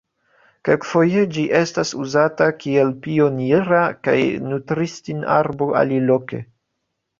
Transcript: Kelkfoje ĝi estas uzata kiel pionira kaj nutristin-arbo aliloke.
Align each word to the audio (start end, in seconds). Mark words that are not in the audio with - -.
Kelkfoje 0.69 1.25
ĝi 1.35 1.43
estas 1.59 1.91
uzata 2.05 2.47
kiel 2.63 2.95
pionira 3.05 3.83
kaj 4.09 4.17
nutristin-arbo 4.49 5.71
aliloke. 5.85 6.45